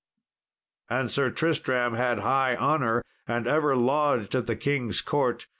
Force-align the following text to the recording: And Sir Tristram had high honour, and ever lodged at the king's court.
And 0.89 1.11
Sir 1.11 1.29
Tristram 1.29 1.93
had 1.93 2.21
high 2.21 2.55
honour, 2.55 3.03
and 3.27 3.45
ever 3.45 3.75
lodged 3.75 4.33
at 4.33 4.47
the 4.47 4.55
king's 4.55 4.99
court. 4.99 5.45